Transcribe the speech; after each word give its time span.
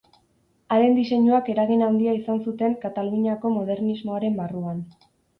Haren 0.75 0.93
diseinuak 0.99 1.49
eragin 1.53 1.83
handia 1.87 2.15
izan 2.19 2.41
zuten 2.47 2.73
Kataluniako 2.85 3.51
modernismoaren 3.57 4.39
barruan. 4.41 4.81